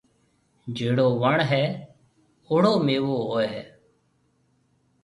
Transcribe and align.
جھيَََڙو 0.75 1.05
وڻ 1.23 1.37
هيَ 1.51 1.61
اُوڙو 2.49 2.73
ميوو 2.87 3.15
هوئي 3.29 3.47
هيَ۔ 3.53 3.63